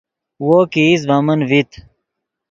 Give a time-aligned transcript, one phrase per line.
[0.45, 1.71] وو کہ ایست ڤے من ڤیت